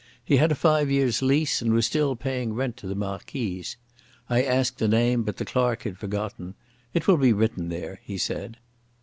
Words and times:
He 0.25 0.37
had 0.37 0.51
a 0.51 0.55
five 0.55 0.89
years' 0.89 1.21
lease, 1.21 1.61
and 1.61 1.73
was 1.75 1.85
still 1.85 2.15
paying 2.15 2.53
rent 2.55 2.75
to 2.77 2.87
the 2.87 2.95
Marquise. 2.95 3.77
I 4.31 4.41
asked 4.41 4.79
the 4.79 4.87
name, 4.87 5.21
but 5.21 5.37
the 5.37 5.45
clerk 5.45 5.83
had 5.83 5.99
forgotten. 5.99 6.55
"It 6.91 7.07
will 7.07 7.17
be 7.17 7.33
written 7.33 7.69
there," 7.69 7.99
he 8.03 8.17
said. 8.17 8.57